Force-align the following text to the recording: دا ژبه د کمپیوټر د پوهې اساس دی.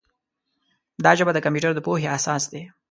دا 1.03 1.11
ژبه 1.17 1.31
د 1.33 1.39
کمپیوټر 1.45 1.71
د 1.75 1.79
پوهې 1.85 2.07
اساس 2.17 2.43
دی. 2.51 2.63